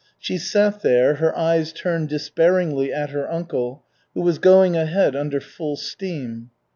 [0.17, 3.83] She sat there, her eyes turned despairingly at her uncle,
[4.15, 6.49] who was going ahead under full steam.